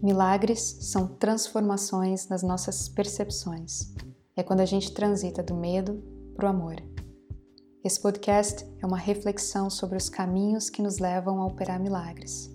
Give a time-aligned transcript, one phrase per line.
[0.00, 3.92] Milagres são transformações nas nossas percepções.
[4.36, 6.00] É quando a gente transita do medo
[6.36, 6.76] para o amor.
[7.84, 12.48] Esse podcast é uma reflexão sobre os caminhos que nos levam a operar milagres.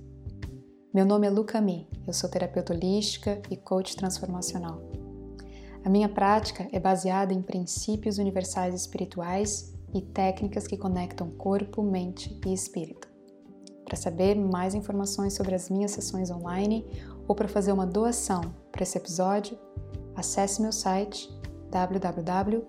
[0.93, 4.81] Meu nome é Luca Mi, eu sou terapeuta holística e coach transformacional.
[5.83, 12.39] A minha prática é baseada em princípios universais espirituais e técnicas que conectam corpo, mente
[12.45, 13.11] e espírito.
[13.83, 16.85] Para saber mais informações sobre as minhas sessões online
[17.27, 19.57] ou para fazer uma doação para esse episódio,
[20.15, 21.29] acesse meu site
[21.69, 22.63] www.lucami.com.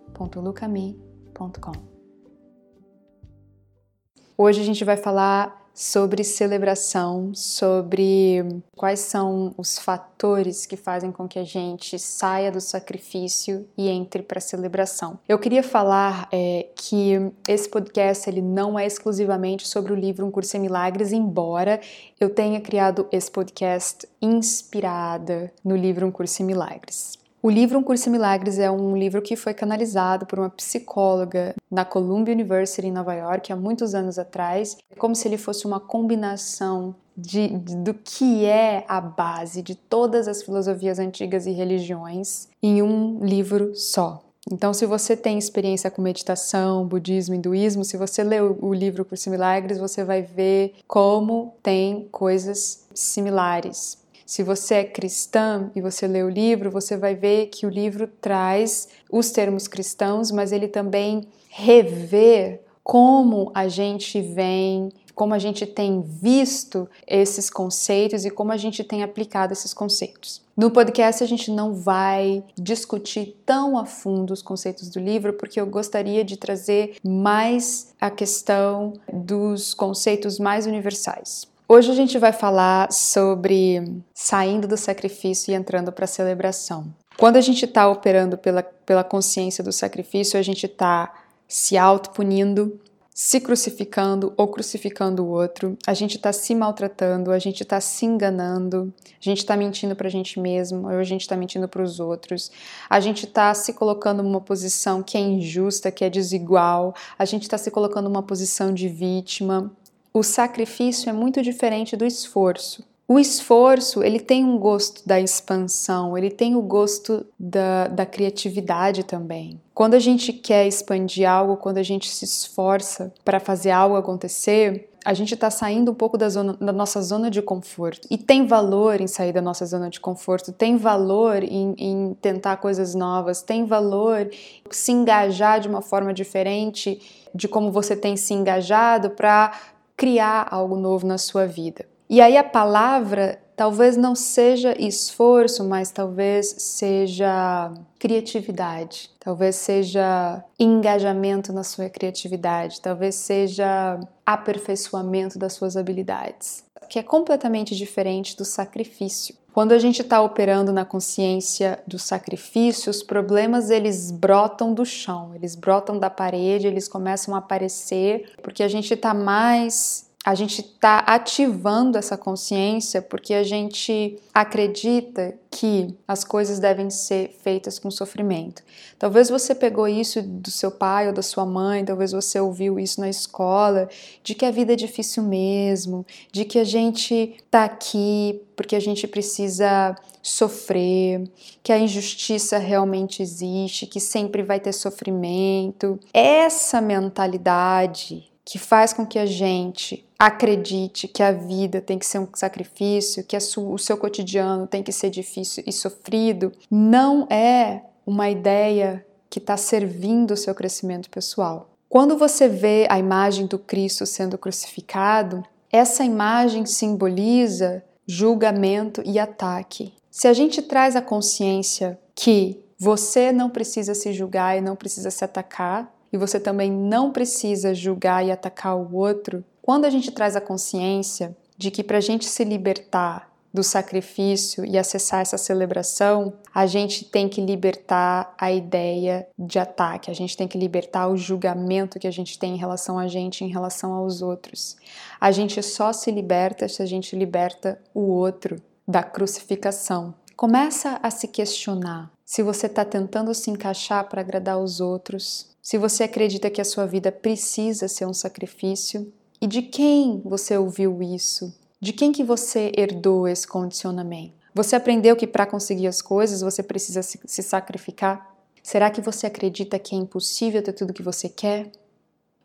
[4.36, 11.26] Hoje a gente vai falar sobre celebração, sobre quais são os fatores que fazem com
[11.26, 15.18] que a gente saia do sacrifício e entre para a celebração.
[15.28, 17.14] Eu queria falar é, que
[17.48, 21.80] esse podcast ele não é exclusivamente sobre o livro Um Curso em Milagres, embora
[22.20, 27.23] eu tenha criado esse podcast inspirada no livro Um Curso em Milagres.
[27.44, 31.54] O livro Um Curso em Milagres é um livro que foi canalizado por uma psicóloga
[31.70, 35.66] na Columbia University em Nova York há muitos anos atrás, é como se ele fosse
[35.66, 41.50] uma combinação de, de, do que é a base de todas as filosofias antigas e
[41.50, 44.24] religiões em um livro só.
[44.50, 49.28] Então, se você tem experiência com meditação, budismo, hinduísmo, se você lê o livro Curso
[49.28, 54.02] Milagres, você vai ver como tem coisas similares.
[54.26, 58.06] Se você é cristã e você lê o livro, você vai ver que o livro
[58.20, 65.66] traz os termos cristãos, mas ele também revê como a gente vem, como a gente
[65.66, 70.42] tem visto esses conceitos e como a gente tem aplicado esses conceitos.
[70.56, 75.60] No podcast a gente não vai discutir tão a fundo os conceitos do livro, porque
[75.60, 81.52] eu gostaria de trazer mais a questão dos conceitos mais universais.
[81.66, 86.92] Hoje a gente vai falar sobre saindo do sacrifício e entrando para a celebração.
[87.16, 91.14] Quando a gente está operando pela, pela consciência do sacrifício, a gente está
[91.48, 92.78] se auto-punindo,
[93.14, 98.04] se crucificando ou crucificando o outro, a gente está se maltratando, a gente está se
[98.04, 101.82] enganando, a gente está mentindo para a gente mesmo, ou a gente está mentindo para
[101.82, 102.52] os outros,
[102.90, 107.44] a gente está se colocando numa posição que é injusta, que é desigual, a gente
[107.44, 109.72] está se colocando numa posição de vítima,
[110.14, 112.84] o sacrifício é muito diferente do esforço.
[113.06, 119.02] O esforço, ele tem um gosto da expansão, ele tem o gosto da, da criatividade
[119.04, 119.60] também.
[119.74, 124.88] Quando a gente quer expandir algo, quando a gente se esforça para fazer algo acontecer,
[125.04, 128.08] a gente está saindo um pouco da, zona, da nossa zona de conforto.
[128.10, 132.56] E tem valor em sair da nossa zona de conforto, tem valor em, em tentar
[132.56, 134.30] coisas novas, tem valor
[134.70, 137.02] se engajar de uma forma diferente
[137.34, 139.52] de como você tem se engajado para
[139.96, 141.86] criar algo novo na sua vida.
[142.08, 151.52] E aí a palavra talvez não seja esforço, mas talvez seja criatividade, talvez seja engajamento
[151.52, 159.36] na sua criatividade, talvez seja aperfeiçoamento das suas habilidades, que é completamente diferente do sacrifício.
[159.54, 165.30] Quando a gente está operando na consciência do sacrifício, os problemas eles brotam do chão,
[165.32, 170.62] eles brotam da parede, eles começam a aparecer, porque a gente está mais a gente
[170.62, 177.90] está ativando essa consciência porque a gente acredita que as coisas devem ser feitas com
[177.90, 178.62] sofrimento.
[178.98, 183.02] Talvez você pegou isso do seu pai ou da sua mãe, talvez você ouviu isso
[183.02, 183.86] na escola,
[184.22, 188.80] de que a vida é difícil mesmo, de que a gente está aqui porque a
[188.80, 191.28] gente precisa sofrer,
[191.62, 196.00] que a injustiça realmente existe, que sempre vai ter sofrimento.
[196.14, 202.18] Essa mentalidade que faz com que a gente acredite que a vida tem que ser
[202.18, 208.28] um sacrifício, que o seu cotidiano tem que ser difícil e sofrido, não é uma
[208.28, 211.70] ideia que está servindo o seu crescimento pessoal.
[211.88, 219.92] Quando você vê a imagem do Cristo sendo crucificado, essa imagem simboliza julgamento e ataque.
[220.10, 225.10] Se a gente traz a consciência que você não precisa se julgar e não precisa
[225.10, 230.12] se atacar, e você também não precisa julgar e atacar o outro, quando a gente
[230.12, 235.36] traz a consciência de que para a gente se libertar do sacrifício e acessar essa
[235.36, 241.08] celebração, a gente tem que libertar a ideia de ataque, a gente tem que libertar
[241.08, 244.76] o julgamento que a gente tem em relação a gente, em relação aos outros.
[245.20, 250.14] A gente só se liberta se a gente liberta o outro da crucificação.
[250.36, 255.78] Começa a se questionar se você está tentando se encaixar para agradar os outros, se
[255.78, 261.02] você acredita que a sua vida precisa ser um sacrifício e de quem você ouviu
[261.02, 261.58] isso?
[261.80, 264.34] De quem que você herdou esse condicionamento?
[264.54, 268.36] Você aprendeu que para conseguir as coisas você precisa se, sacrificar?
[268.62, 271.72] Será que você acredita que é impossível ter tudo que você quer?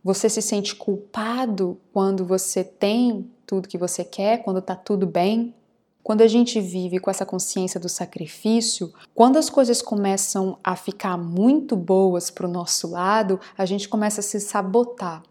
[0.02, 5.54] Você se sente culpado quando você tem tudo que você quer, quando está tudo bem?
[6.04, 11.18] Quando a gente vive com essa consciência do sacrifício, quando as coisas começam a ficar
[11.18, 15.22] muito boas para o nosso lado, a gente começa a se sabotar.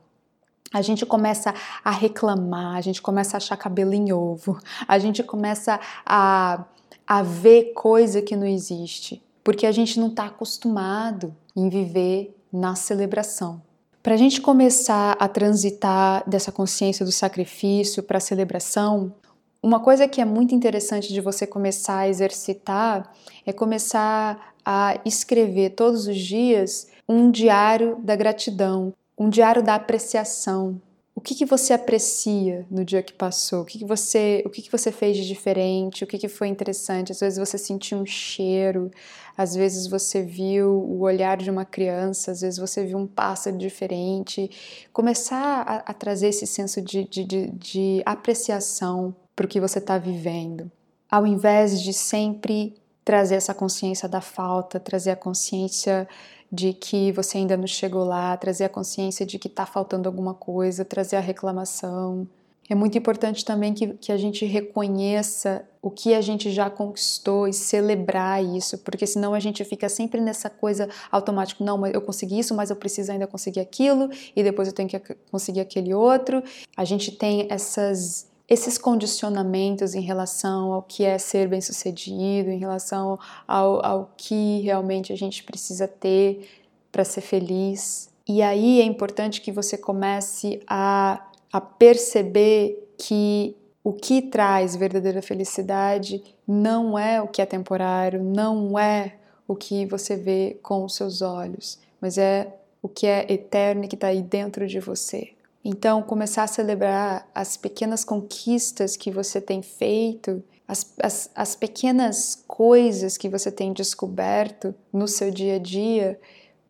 [0.73, 5.23] A gente começa a reclamar, a gente começa a achar cabelo em ovo, a gente
[5.23, 6.65] começa a,
[7.06, 12.75] a ver coisa que não existe, porque a gente não está acostumado em viver na
[12.75, 13.62] celebração.
[14.03, 19.14] Para a gente começar a transitar dessa consciência do sacrifício para a celebração,
[19.62, 23.12] uma coisa que é muito interessante de você começar a exercitar
[23.44, 30.81] é começar a escrever todos os dias um diário da gratidão, um diário da apreciação.
[31.12, 33.62] O que, que você aprecia no dia que passou?
[33.62, 36.04] O que, que você, o que, que você fez de diferente?
[36.04, 37.11] O que, que foi interessante?
[37.11, 38.88] Às vezes você sentiu um cheiro,
[39.37, 43.58] às vezes você viu o olhar de uma criança, às vezes você viu um pássaro
[43.58, 44.49] diferente.
[44.93, 49.79] Começar a, a trazer esse senso de, de, de, de apreciação para o que você
[49.79, 50.69] está vivendo,
[51.08, 52.75] ao invés de sempre
[53.05, 56.08] trazer essa consciência da falta, trazer a consciência
[56.50, 60.35] de que você ainda não chegou lá, trazer a consciência de que está faltando alguma
[60.35, 62.26] coisa, trazer a reclamação.
[62.69, 67.46] É muito importante também que, que a gente reconheça o que a gente já conquistou
[67.46, 72.40] e celebrar isso, porque senão a gente fica sempre nessa coisa automática: não, eu consegui
[72.40, 74.99] isso, mas eu preciso ainda conseguir aquilo, e depois eu tenho que
[75.31, 76.43] conseguir aquele outro.
[76.76, 83.19] A gente tem essas esses condicionamentos em relação ao que é ser bem-sucedido, em relação
[83.47, 86.49] ao, ao que realmente a gente precisa ter
[86.91, 88.09] para ser feliz.
[88.27, 93.55] E aí é importante que você comece a, a perceber que
[93.85, 99.17] o que traz verdadeira felicidade não é o que é temporário, não é
[99.47, 103.89] o que você vê com os seus olhos, mas é o que é eterno e
[103.89, 105.38] que está aí dentro de você.
[105.64, 112.44] Então, começar a celebrar as pequenas conquistas que você tem feito, as, as, as pequenas
[112.46, 116.19] coisas que você tem descoberto no seu dia a dia,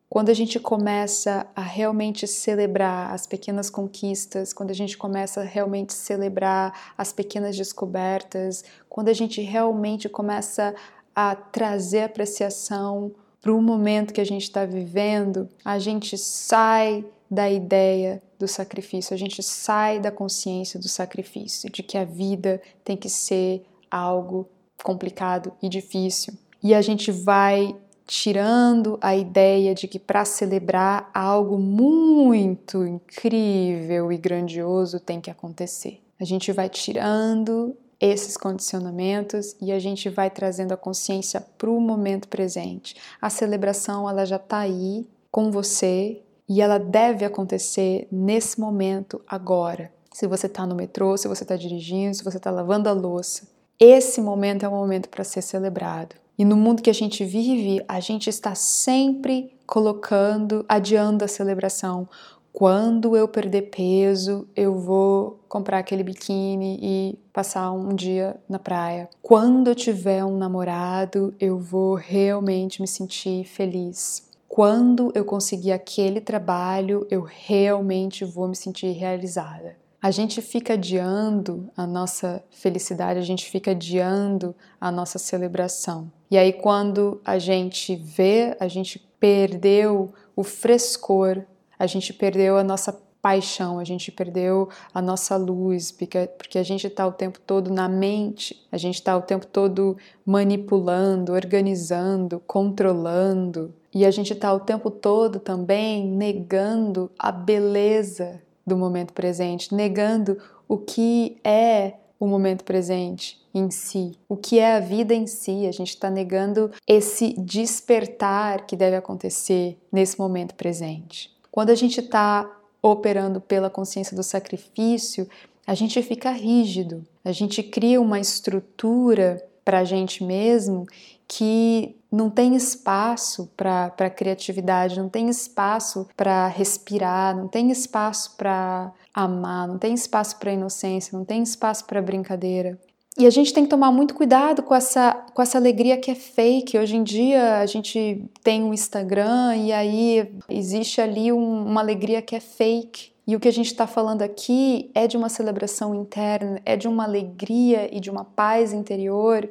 [0.08, 5.44] quando a gente começa a realmente celebrar as pequenas conquistas, quando a gente começa a
[5.44, 10.75] realmente celebrar as pequenas descobertas, quando a gente realmente começa
[11.14, 17.51] a trazer apreciação para o momento que a gente está vivendo, a gente sai da
[17.51, 22.97] ideia do sacrifício, a gente sai da consciência do sacrifício, de que a vida tem
[22.97, 24.49] que ser algo
[24.83, 26.35] complicado e difícil.
[26.63, 27.77] E a gente vai
[28.07, 36.01] tirando a ideia de que para celebrar algo muito incrível e grandioso tem que acontecer.
[36.19, 41.81] A gente vai tirando esses condicionamentos e a gente vai trazendo a consciência para o
[41.81, 42.97] momento presente.
[43.21, 49.93] A celebração ela já está aí com você e ela deve acontecer nesse momento, agora.
[50.12, 53.47] Se você está no metrô, se você está dirigindo, se você está lavando a louça,
[53.79, 56.17] esse momento é um momento para ser celebrado.
[56.39, 62.09] E no mundo que a gente vive, a gente está sempre colocando, adiando a celebração.
[62.53, 69.09] Quando eu perder peso, eu vou comprar aquele biquíni e passar um dia na praia.
[69.23, 76.20] Quando eu tiver um namorado, eu vou realmente me sentir feliz quando eu conseguir aquele
[76.20, 79.76] trabalho, eu realmente vou me sentir realizada.
[80.00, 86.10] A gente fica adiando a nossa felicidade, a gente fica adiando a nossa celebração.
[86.31, 91.43] E aí, quando a gente vê, a gente perdeu o frescor,
[91.78, 96.63] a gente perdeu a nossa paixão, a gente perdeu a nossa luz, porque, porque a
[96.63, 102.41] gente está o tempo todo na mente, a gente está o tempo todo manipulando, organizando,
[102.46, 109.75] controlando, e a gente está o tempo todo também negando a beleza do momento presente,
[109.75, 115.27] negando o que é o momento presente em si, o que é a vida em
[115.27, 115.67] si.
[115.67, 121.34] A gente está negando esse despertar que deve acontecer nesse momento presente.
[121.51, 125.29] Quando a gente está operando pela consciência do sacrifício,
[125.67, 130.87] a gente fica rígido, a gente cria uma estrutura para a gente mesmo
[131.27, 138.91] que não tem espaço para criatividade, não tem espaço para respirar, não tem espaço para
[139.13, 142.79] amar, não tem espaço para inocência, não tem espaço para brincadeira.
[143.19, 146.15] E a gente tem que tomar muito cuidado com essa, com essa alegria que é
[146.15, 146.79] fake.
[146.79, 152.22] Hoje em dia a gente tem um Instagram e aí existe ali um, uma alegria
[152.22, 153.10] que é fake.
[153.29, 156.89] E o que a gente está falando aqui é de uma celebração interna, é de
[156.89, 159.47] uma alegria e de uma paz interior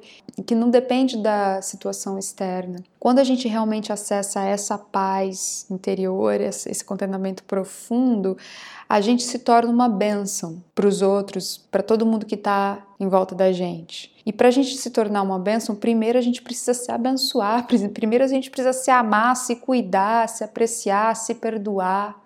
[0.47, 2.83] que não depende da situação externa.
[2.99, 8.35] Quando a gente realmente acessa essa paz interior, esse contentamento profundo,
[8.89, 13.07] a gente se torna uma bênção para os outros, para todo mundo que está em
[13.07, 14.11] volta da gente.
[14.25, 18.23] E para a gente se tornar uma bênção, primeiro a gente precisa se abençoar, primeiro
[18.23, 22.25] a gente precisa se amar, se cuidar, se apreciar, se perdoar,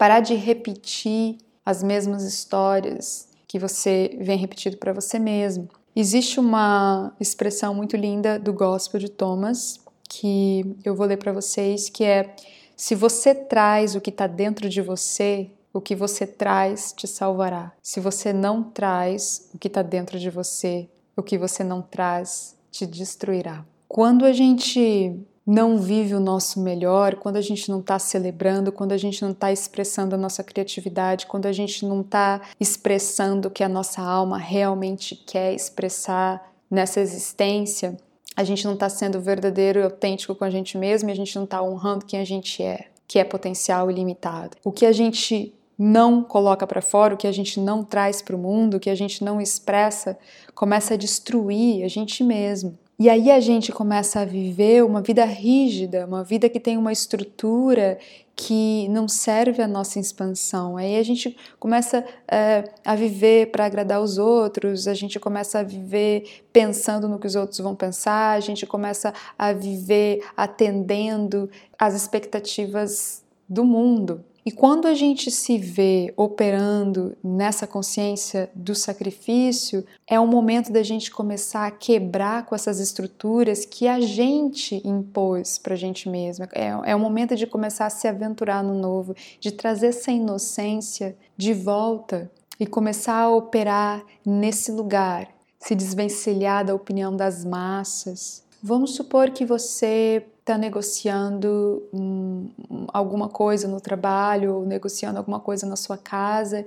[0.00, 5.68] parar de repetir as mesmas histórias que você vem repetindo para você mesmo.
[5.94, 9.78] Existe uma expressão muito linda do Gospel de Thomas
[10.08, 12.34] que eu vou ler para vocês, que é:
[12.74, 17.70] se você traz o que está dentro de você, o que você traz te salvará.
[17.82, 22.56] Se você não traz o que está dentro de você, o que você não traz
[22.70, 23.66] te destruirá.
[23.86, 28.92] Quando a gente não vive o nosso melhor, quando a gente não está celebrando, quando
[28.92, 33.50] a gente não está expressando a nossa criatividade, quando a gente não está expressando o
[33.50, 37.96] que a nossa alma realmente quer expressar nessa existência,
[38.36, 41.34] a gente não está sendo verdadeiro e autêntico com a gente mesmo e a gente
[41.34, 44.56] não está honrando quem a gente é, que é potencial ilimitado.
[44.62, 48.36] O que a gente não coloca para fora, o que a gente não traz para
[48.36, 50.16] o mundo, o que a gente não expressa,
[50.54, 52.78] começa a destruir a gente mesmo.
[53.00, 56.92] E aí a gente começa a viver uma vida rígida, uma vida que tem uma
[56.92, 57.98] estrutura
[58.36, 60.76] que não serve à nossa expansão.
[60.76, 65.62] Aí a gente começa é, a viver para agradar os outros, a gente começa a
[65.62, 71.94] viver pensando no que os outros vão pensar, a gente começa a viver atendendo às
[71.94, 74.22] expectativas do mundo.
[74.44, 80.82] E quando a gente se vê operando nessa consciência do sacrifício, é o momento da
[80.82, 86.48] gente começar a quebrar com essas estruturas que a gente impôs para a gente mesma.
[86.52, 91.16] É, é o momento de começar a se aventurar no novo, de trazer essa inocência
[91.36, 95.28] de volta e começar a operar nesse lugar,
[95.58, 98.42] se desvencilhar da opinião das massas.
[98.62, 102.48] Vamos supor que você está negociando um,
[102.88, 106.66] alguma coisa no trabalho, ou negociando alguma coisa na sua casa,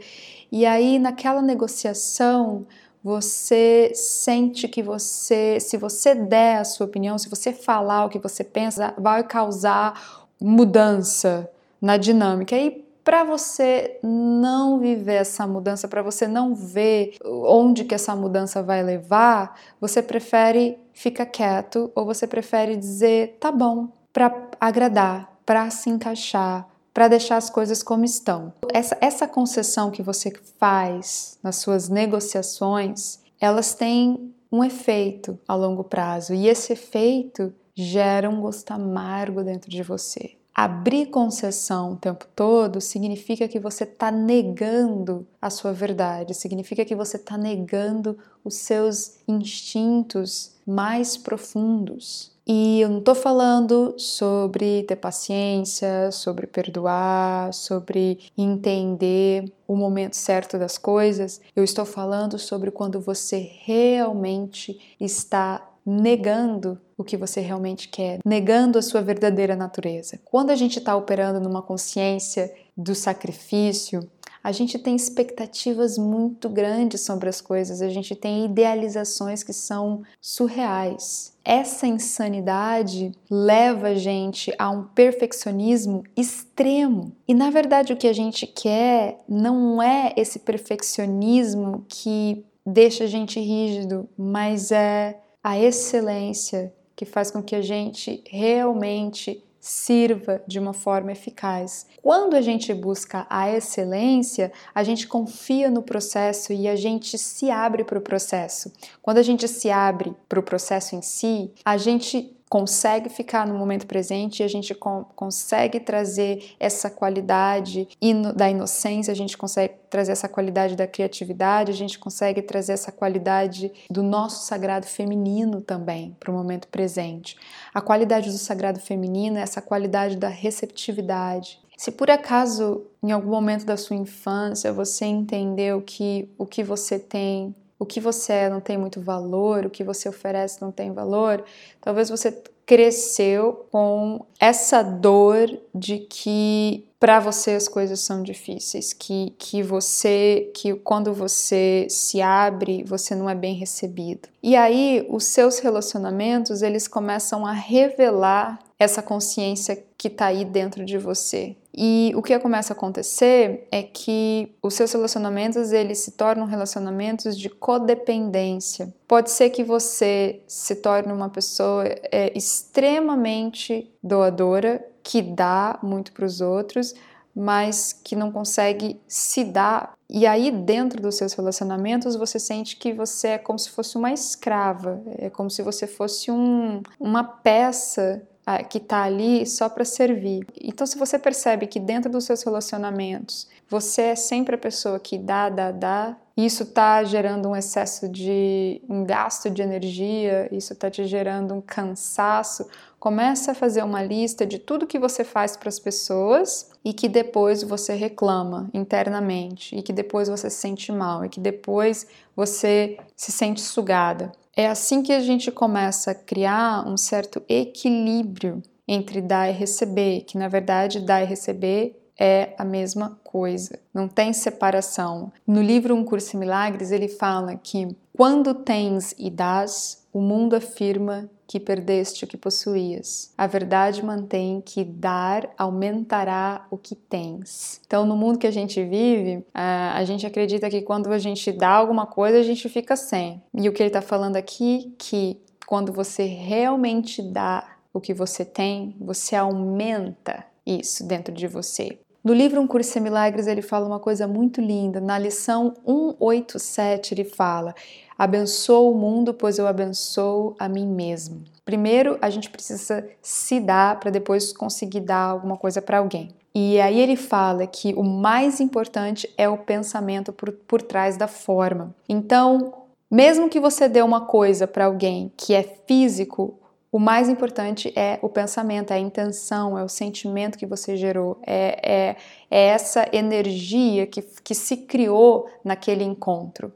[0.52, 2.66] e aí naquela negociação
[3.04, 8.18] você sente que você, se você der a sua opinião, se você falar o que
[8.18, 11.50] você pensa, vai causar mudança
[11.82, 12.56] na dinâmica.
[12.56, 18.64] E para você não viver essa mudança, para você não ver onde que essa mudança
[18.64, 25.70] vai levar, você prefere ficar quieto ou você prefere dizer tá bom para agradar, para
[25.70, 28.54] se encaixar, para deixar as coisas como estão.
[28.72, 35.84] Essa, essa concessão que você faz nas suas negociações, elas têm um efeito a longo
[35.84, 40.38] prazo e esse efeito gera um gosto amargo dentro de você.
[40.56, 46.96] Abrir concessão o tempo todo significa que você está negando a sua verdade, significa que
[46.96, 52.32] você está negando os seus instintos mais profundos.
[52.46, 60.60] E eu não estou falando sobre ter paciência, sobre perdoar, sobre entender o momento certo
[60.60, 61.40] das coisas.
[61.56, 68.78] Eu estou falando sobre quando você realmente está negando o que você realmente quer, negando
[68.78, 70.20] a sua verdadeira natureza.
[70.24, 74.08] Quando a gente está operando numa consciência do sacrifício,
[74.44, 80.04] a gente tem expectativas muito grandes sobre as coisas, a gente tem idealizações que são
[80.20, 81.32] surreais.
[81.46, 87.16] Essa insanidade leva a gente a um perfeccionismo extremo.
[87.26, 93.08] E na verdade, o que a gente quer não é esse perfeccionismo que deixa a
[93.08, 100.60] gente rígido, mas é a excelência que faz com que a gente realmente sirva de
[100.60, 101.88] uma forma eficaz.
[102.02, 107.50] Quando a gente busca a excelência, a gente confia no processo e a gente se
[107.50, 108.74] abre para o processo.
[109.02, 113.56] Quando a gente se abre para o processo em si, a gente consegue ficar no
[113.56, 117.88] momento presente e a gente consegue trazer essa qualidade
[118.36, 122.92] da inocência, a gente consegue trazer essa qualidade da criatividade, a gente consegue trazer essa
[122.92, 127.36] qualidade do nosso sagrado feminino também para o momento presente.
[127.74, 131.60] A qualidade do sagrado feminino é essa qualidade da receptividade.
[131.76, 137.00] Se por acaso em algum momento da sua infância você entendeu que o que você
[137.00, 140.94] tem o que você é não tem muito valor, o que você oferece não tem
[140.94, 141.44] valor,
[141.82, 142.32] talvez você
[142.66, 150.50] cresceu com essa dor de que para você as coisas são difíceis, que, que você,
[150.56, 154.30] que quando você se abre, você não é bem recebido.
[154.42, 160.86] E aí os seus relacionamentos, eles começam a revelar essa consciência que está aí dentro
[160.86, 161.58] de você.
[161.76, 167.38] E o que começa a acontecer é que os seus relacionamentos eles se tornam relacionamentos
[167.38, 168.94] de codependência.
[169.08, 176.26] Pode ser que você se torne uma pessoa é, extremamente doadora, que dá muito para
[176.26, 176.94] os outros,
[177.36, 179.94] mas que não consegue se dar.
[180.08, 184.14] E aí, dentro dos seus relacionamentos, você sente que você é como se fosse uma
[184.14, 188.22] escrava, é como se você fosse um, uma peça
[188.70, 190.46] que está ali só para servir.
[190.62, 195.18] Então, se você percebe que dentro dos seus relacionamentos você é sempre a pessoa que
[195.18, 200.90] dá, dá, dá, isso está gerando um excesso de um gasto de energia, isso está
[200.90, 202.68] te gerando um cansaço.
[203.00, 207.08] Começa a fazer uma lista de tudo que você faz para as pessoas e que
[207.08, 212.98] depois você reclama internamente, e que depois você se sente mal, e que depois você
[213.16, 214.32] se sente sugada.
[214.56, 220.22] É assim que a gente começa a criar um certo equilíbrio entre dar e receber,
[220.22, 225.32] que na verdade dar e receber é a mesma coisa, não tem separação.
[225.48, 230.56] No livro Um Curso em Milagres, ele fala que quando tens e dás, o mundo
[230.56, 233.34] afirma que perdeste o que possuías.
[233.36, 237.82] A verdade mantém que dar aumentará o que tens.
[237.86, 241.70] Então, no mundo que a gente vive, a gente acredita que quando a gente dá
[241.70, 243.42] alguma coisa, a gente fica sem.
[243.54, 248.46] E o que ele está falando aqui, que quando você realmente dá o que você
[248.46, 251.98] tem, você aumenta isso dentro de você.
[252.24, 255.02] No livro Um Curso em Milagres, ele fala uma coisa muito linda.
[255.02, 257.76] Na lição 187, ele fala:
[258.24, 261.44] Abençoo o mundo, pois eu abençoo a mim mesmo.
[261.66, 266.30] Primeiro, a gente precisa se dar para depois conseguir dar alguma coisa para alguém.
[266.56, 271.28] E aí ele fala que o mais importante é o pensamento por, por trás da
[271.28, 271.94] forma.
[272.08, 272.74] Então,
[273.12, 276.58] mesmo que você dê uma coisa para alguém que é físico,
[276.90, 281.42] o mais importante é o pensamento, é a intenção, é o sentimento que você gerou,
[281.46, 282.16] é, é,
[282.50, 286.72] é essa energia que, que se criou naquele encontro.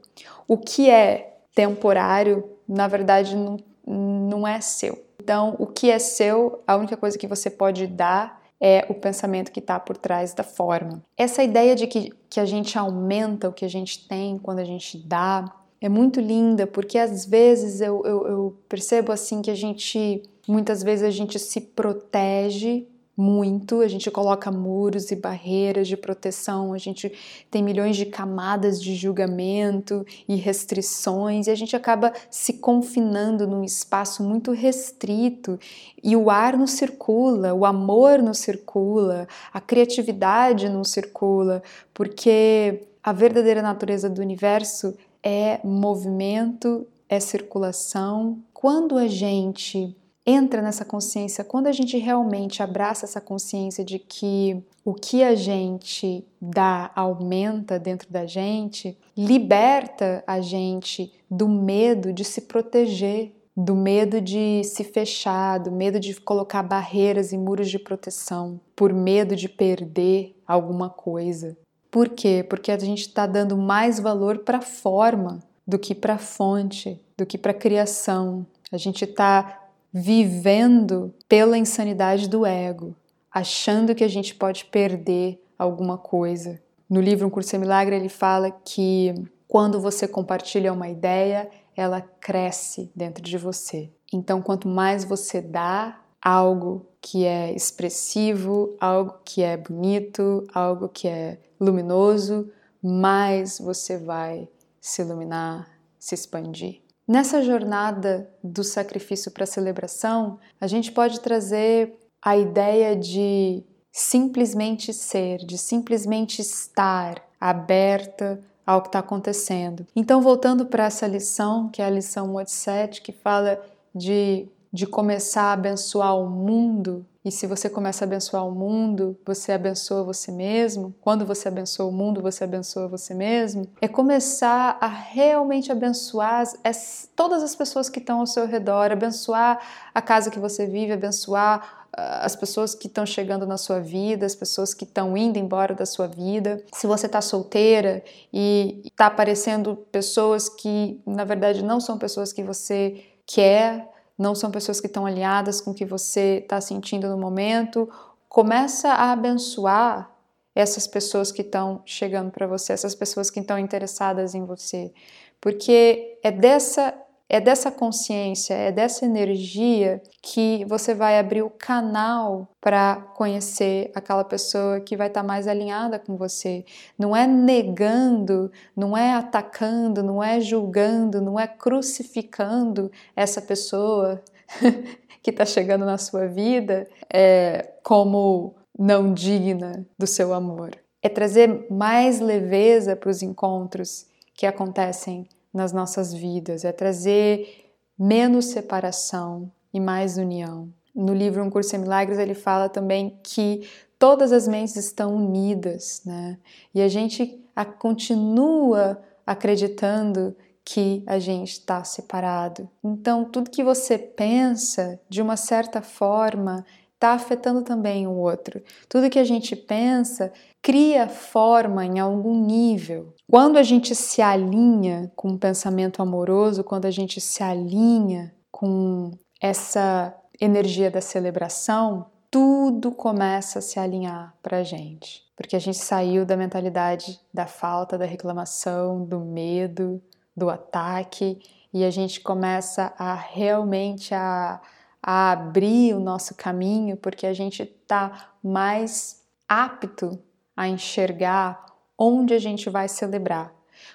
[0.46, 1.27] O que é
[1.58, 5.04] temporário, na verdade, não, não é seu.
[5.20, 9.50] Então, o que é seu, a única coisa que você pode dar é o pensamento
[9.50, 11.02] que está por trás da forma.
[11.16, 14.64] Essa ideia de que, que a gente aumenta o que a gente tem quando a
[14.64, 19.56] gente dá, é muito linda, porque às vezes eu, eu, eu, percebo assim que a
[19.56, 22.86] gente, muitas vezes a gente se protege
[23.18, 27.12] muito, a gente coloca muros e barreiras de proteção, a gente
[27.50, 33.64] tem milhões de camadas de julgamento e restrições e a gente acaba se confinando num
[33.64, 35.58] espaço muito restrito
[36.00, 41.60] e o ar não circula, o amor não circula, a criatividade não circula,
[41.92, 48.38] porque a verdadeira natureza do universo é movimento, é circulação.
[48.54, 49.96] Quando a gente
[50.28, 55.34] entra nessa consciência, quando a gente realmente abraça essa consciência de que o que a
[55.34, 63.74] gente dá aumenta dentro da gente, liberta a gente do medo de se proteger, do
[63.74, 69.34] medo de se fechar, do medo de colocar barreiras e muros de proteção, por medo
[69.34, 71.56] de perder alguma coisa.
[71.90, 72.44] Por quê?
[72.46, 77.00] Porque a gente está dando mais valor para a forma do que para a fonte,
[77.16, 78.46] do que para a criação.
[78.70, 79.57] A gente está
[79.92, 82.94] vivendo pela insanidade do ego,
[83.30, 86.60] achando que a gente pode perder alguma coisa.
[86.88, 89.14] No livro Um Curso em Milagre, ele fala que
[89.46, 93.90] quando você compartilha uma ideia, ela cresce dentro de você.
[94.12, 101.06] Então, quanto mais você dá algo que é expressivo, algo que é bonito, algo que
[101.06, 102.50] é luminoso,
[102.82, 104.48] mais você vai
[104.80, 106.80] se iluminar, se expandir.
[107.08, 114.92] Nessa jornada do sacrifício para a celebração, a gente pode trazer a ideia de simplesmente
[114.92, 119.86] ser, de simplesmente estar aberta ao que está acontecendo.
[119.96, 123.58] Então, voltando para essa lição, que é a lição 87, que fala
[123.94, 127.04] de de começar a abençoar o mundo.
[127.28, 130.94] E se você começa a abençoar o mundo, você abençoa você mesmo.
[130.98, 133.68] Quando você abençoa o mundo, você abençoa você mesmo.
[133.82, 139.60] É começar a realmente abençoar as, todas as pessoas que estão ao seu redor, abençoar
[139.94, 144.24] a casa que você vive, abençoar ah, as pessoas que estão chegando na sua vida,
[144.24, 146.64] as pessoas que estão indo embora da sua vida.
[146.72, 152.42] Se você está solteira e está aparecendo pessoas que na verdade não são pessoas que
[152.42, 153.86] você quer,
[154.18, 157.88] não são pessoas que estão aliadas com o que você está sentindo no momento.
[158.28, 160.10] Começa a abençoar
[160.54, 164.92] essas pessoas que estão chegando para você, essas pessoas que estão interessadas em você,
[165.40, 166.92] porque é dessa
[167.30, 174.24] É dessa consciência, é dessa energia que você vai abrir o canal para conhecer aquela
[174.24, 176.64] pessoa que vai estar tá mais alinhada com você.
[176.98, 184.22] Não é negando, não é atacando, não é julgando, não é crucificando essa pessoa
[185.22, 190.70] que está chegando na sua vida é, como não digna do seu amor.
[191.02, 198.46] É trazer mais leveza para os encontros que acontecem nas nossas vidas, é trazer menos
[198.46, 200.72] separação e mais união.
[200.94, 203.68] No livro Um Curso em Milagres, ele fala também que
[203.98, 206.38] todas as mentes estão unidas, né?
[206.72, 207.44] E a gente
[207.78, 212.68] continua acreditando que a gente está separado.
[212.84, 216.64] Então, tudo que você pensa, de uma certa forma,
[216.98, 218.60] está afetando também o outro.
[218.88, 223.14] Tudo que a gente pensa cria forma em algum nível.
[223.30, 229.12] Quando a gente se alinha com um pensamento amoroso, quando a gente se alinha com
[229.40, 235.22] essa energia da celebração, tudo começa a se alinhar para a gente.
[235.36, 240.02] Porque a gente saiu da mentalidade da falta, da reclamação, do medo,
[240.36, 241.38] do ataque
[241.72, 244.60] e a gente começa a realmente a,
[245.10, 250.18] a abrir o nosso caminho porque a gente está mais apto
[250.54, 251.64] a enxergar
[251.96, 253.50] onde a gente vai celebrar.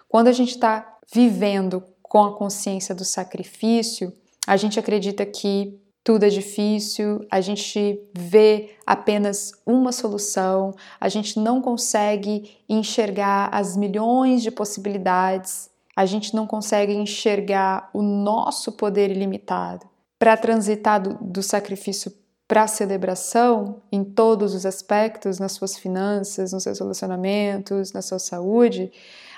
[0.09, 4.11] Quando a gente está vivendo com a consciência do sacrifício,
[4.47, 11.39] a gente acredita que tudo é difícil, a gente vê apenas uma solução, a gente
[11.39, 19.11] não consegue enxergar as milhões de possibilidades a gente não consegue enxergar o nosso poder
[19.11, 19.85] ilimitado.
[20.23, 22.09] Para transitar do, do sacrifício
[22.47, 28.19] para a celebração, em todos os aspectos, nas suas finanças, nos seus relacionamentos, na sua
[28.19, 28.89] saúde,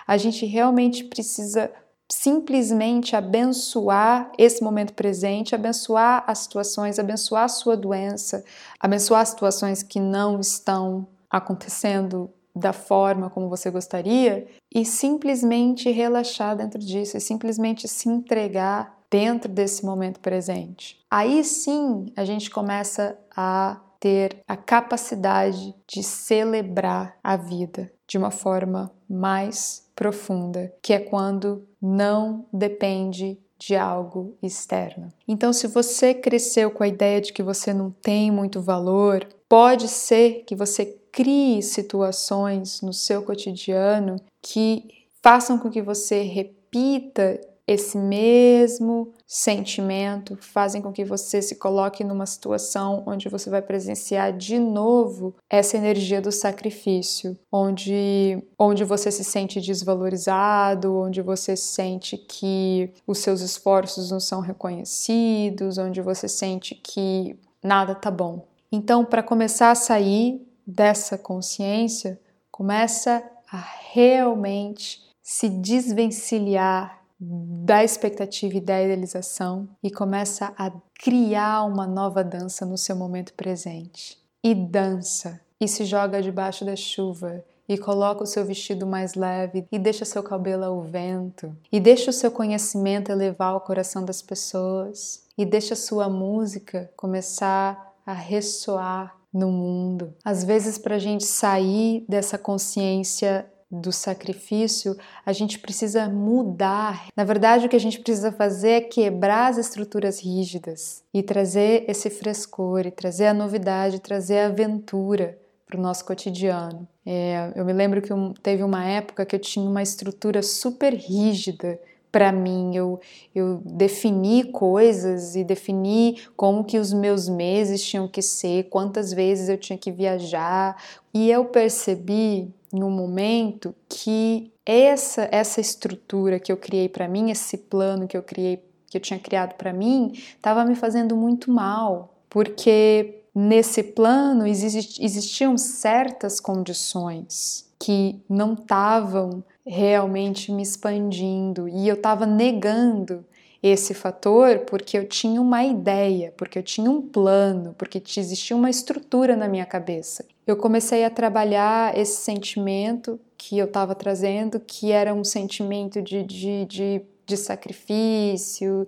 [0.06, 1.72] a gente realmente precisa
[2.08, 8.46] simplesmente abençoar esse momento presente, abençoar as situações, abençoar a sua doença,
[8.80, 16.56] abençoar as situações que não estão acontecendo da forma como você gostaria e simplesmente relaxar
[16.56, 21.00] dentro disso, e simplesmente se entregar dentro desse momento presente.
[21.10, 28.30] Aí sim a gente começa a ter a capacidade de celebrar a vida de uma
[28.30, 35.08] forma mais profunda, que é quando não depende de algo externo.
[35.26, 39.88] Então, se você cresceu com a ideia de que você não tem muito valor, pode
[39.88, 47.98] ser que você crie situações no seu cotidiano que façam com que você repita esse
[47.98, 54.60] mesmo sentimento, fazem com que você se coloque numa situação onde você vai presenciar de
[54.60, 62.92] novo essa energia do sacrifício, onde onde você se sente desvalorizado, onde você sente que
[63.08, 68.46] os seus esforços não são reconhecidos, onde você sente que nada tá bom.
[68.72, 72.20] Então, para começar a sair dessa consciência
[72.52, 81.88] começa a realmente se desvencilhar da expectativa e da idealização e começa a criar uma
[81.88, 84.18] nova dança no seu momento presente.
[84.44, 89.66] E dança, e se joga debaixo da chuva, e coloca o seu vestido mais leve
[89.72, 94.22] e deixa seu cabelo ao vento, e deixa o seu conhecimento elevar o coração das
[94.22, 100.14] pessoas, e deixa sua música começar a ressoar no mundo.
[100.24, 107.08] Às vezes, para a gente sair dessa consciência do sacrifício, a gente precisa mudar.
[107.16, 111.84] Na verdade, o que a gente precisa fazer é quebrar as estruturas rígidas e trazer
[111.88, 116.88] esse frescor, e trazer a novidade, trazer a aventura para o nosso cotidiano.
[117.06, 118.10] É, eu me lembro que
[118.42, 121.80] teve uma época que eu tinha uma estrutura super rígida
[122.12, 122.76] para mim.
[122.76, 123.00] Eu,
[123.34, 129.50] eu defini coisas e defini como que os meus meses tinham que ser, quantas vezes
[129.50, 130.82] eu tinha que viajar.
[131.14, 137.58] E eu percebi no momento que essa essa estrutura que eu criei para mim, esse
[137.58, 142.14] plano que eu criei, que eu tinha criado para mim, estava me fazendo muito mal,
[142.30, 152.26] porque nesse plano existiam certas condições que não estavam realmente me expandindo e eu estava
[152.26, 153.26] negando
[153.62, 158.70] esse fator porque eu tinha uma ideia, porque eu tinha um plano, porque existia uma
[158.70, 160.24] estrutura na minha cabeça.
[160.46, 166.24] Eu comecei a trabalhar esse sentimento que eu estava trazendo, que era um sentimento de,
[166.24, 168.86] de, de, de sacrifício,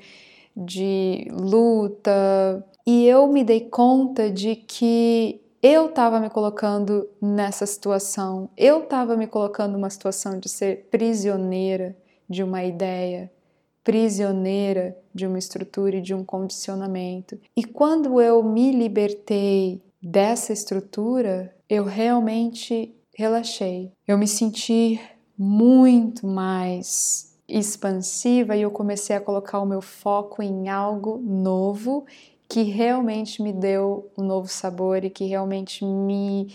[0.56, 8.50] de luta, e eu me dei conta de que eu estava me colocando nessa situação,
[8.56, 11.98] eu estava me colocando numa situação de ser prisioneira
[12.30, 13.32] de uma ideia,
[13.84, 17.40] prisioneira de uma estrutura e de um condicionamento.
[17.56, 23.92] E quando eu me libertei dessa estrutura, eu realmente relaxei.
[24.08, 25.00] Eu me senti
[25.38, 32.06] muito mais expansiva e eu comecei a colocar o meu foco em algo novo
[32.48, 36.48] que realmente me deu um novo sabor e que realmente me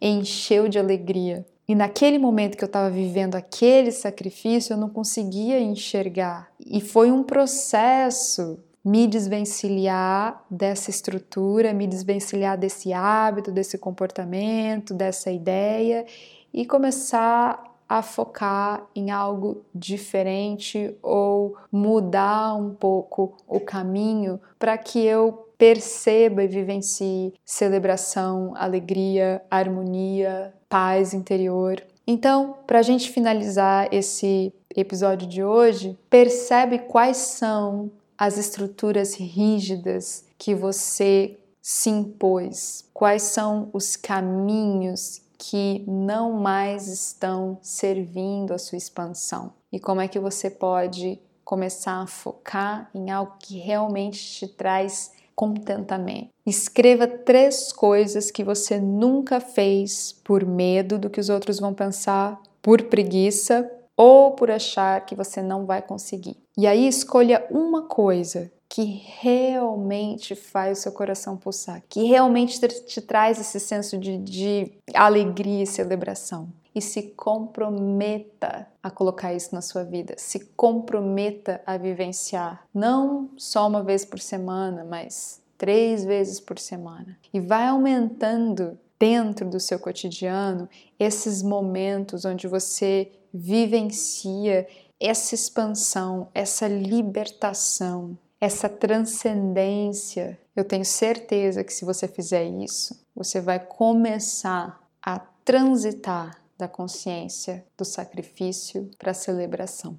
[0.00, 1.46] encheu de alegria.
[1.68, 6.50] E naquele momento que eu estava vivendo aquele sacrifício, eu não conseguia enxergar.
[6.58, 15.30] E foi um processo me desvencilhar dessa estrutura, me desvencilhar desse hábito, desse comportamento, dessa
[15.30, 16.04] ideia
[16.52, 24.98] e começar a focar em algo diferente ou mudar um pouco o caminho para que
[25.00, 31.82] eu perceba e vivencie celebração, alegria, harmonia, paz interior.
[32.06, 40.24] Então, para a gente finalizar esse episódio de hoje, percebe quais são as estruturas rígidas
[40.38, 48.78] que você se impôs, quais são os caminhos que não mais estão servindo a sua
[48.78, 54.48] expansão e como é que você pode começar a focar em algo que realmente te
[54.48, 56.28] traz contentamento.
[56.46, 62.40] Escreva três coisas que você nunca fez por medo do que os outros vão pensar,
[62.62, 66.36] por preguiça ou por achar que você não vai conseguir.
[66.56, 68.82] E aí escolha uma coisa que
[69.20, 75.62] realmente faz o seu coração pulsar, que realmente te, traz esse senso de, de alegria
[75.62, 82.66] e celebração e se comprometa a colocar isso na sua vida, se comprometa a vivenciar,
[82.74, 87.16] não só uma vez por semana, mas três vezes por semana.
[87.32, 94.66] E vai aumentando dentro do seu cotidiano esses momentos onde você vivencia
[95.00, 100.38] essa expansão, essa libertação, essa transcendência.
[100.54, 107.64] Eu tenho certeza que se você fizer isso, você vai começar a transitar da consciência
[107.76, 109.98] do sacrifício para a celebração.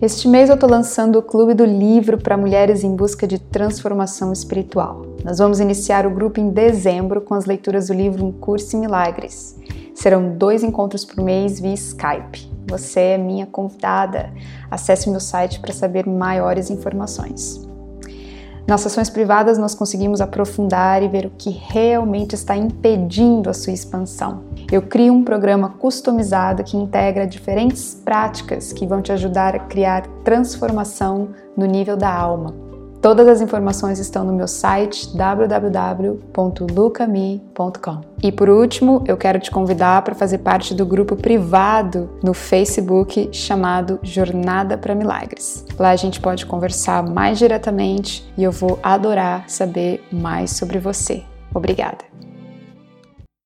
[0.00, 4.32] Este mês eu estou lançando o Clube do Livro para mulheres em busca de transformação
[4.32, 5.02] espiritual.
[5.24, 8.80] Nós vamos iniciar o grupo em dezembro com as leituras do livro Um Curso em
[8.80, 9.58] Milagres.
[9.96, 12.48] Serão dois encontros por mês via Skype.
[12.68, 14.32] Você é minha convidada.
[14.70, 17.67] Acesse meu site para saber maiores informações.
[18.68, 23.72] Nas sessões privadas, nós conseguimos aprofundar e ver o que realmente está impedindo a sua
[23.72, 24.44] expansão.
[24.70, 30.06] Eu crio um programa customizado que integra diferentes práticas que vão te ajudar a criar
[30.22, 32.67] transformação no nível da alma
[33.00, 36.18] Todas as informações estão no meu site www.lucami.com.
[38.22, 43.28] E por último, eu quero te convidar para fazer parte do grupo privado no Facebook
[43.32, 45.64] chamado Jornada para Milagres.
[45.78, 51.22] Lá a gente pode conversar mais diretamente e eu vou adorar saber mais sobre você.
[51.54, 52.04] Obrigada!